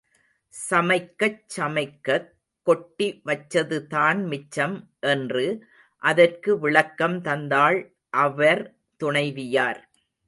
சமைக்கச் 0.69 1.43
சமைக்கக் 1.57 2.33
கொட்டி 2.67 3.21
வச்சதுதான் 3.25 4.27
மிச்சம் 4.27 4.89
என்று 4.99 5.65
அதற்கு 6.01 6.59
விளக்கம் 6.59 7.21
தந்தாள் 7.21 7.93
அவர் 8.09 8.75
துணைவியார். 8.97 9.89